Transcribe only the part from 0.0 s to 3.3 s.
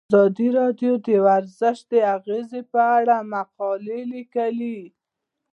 ازادي راډیو د ورزش د اغیزو په اړه